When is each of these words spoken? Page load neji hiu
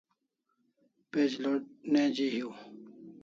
Page 1.11 1.35
load 1.43 1.63
neji 1.93 2.25
hiu 2.35 2.49